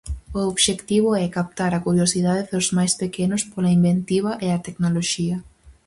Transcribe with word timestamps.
O 0.37 0.39
obxectivo 0.51 1.09
é 1.23 1.33
captar 1.37 1.71
a 1.75 1.83
curiosidade 1.87 2.49
dos 2.53 2.67
máis 2.77 2.93
pequenos 3.01 3.41
pola 3.51 3.73
inventiva 3.77 4.31
e 4.45 4.47
a 4.51 4.61
tecnoloxía. 4.65 5.37